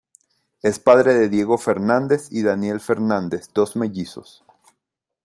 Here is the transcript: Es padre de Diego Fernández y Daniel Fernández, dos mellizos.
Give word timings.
Es 0.63 0.79
padre 0.79 1.13
de 1.13 1.29
Diego 1.29 1.59
Fernández 1.59 2.29
y 2.31 2.41
Daniel 2.41 2.79
Fernández, 2.79 3.49
dos 3.53 3.75
mellizos. 3.75 4.43